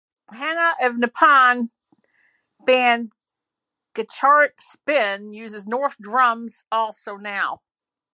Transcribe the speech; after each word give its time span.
Hana 0.31 0.73
of 0.81 0.97
Nippon 0.97 1.69
band 2.65 3.11
Gacharic 3.93 4.59
Spin 4.59 5.31
uses 5.33 5.67
North 5.67 5.97
drums 5.99 6.63
also 6.71 7.17
now. 7.17 7.61